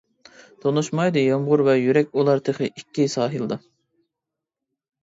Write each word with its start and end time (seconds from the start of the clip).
تونۇشمايدۇ 0.63 1.23
يامغۇر 1.25 1.63
ۋە 1.69 1.75
يۈرەك 1.81 2.09
ئۇلار 2.19 2.43
تېخى 2.49 2.71
ئىككى 2.73 3.07
ساھىلدا. 3.19 3.63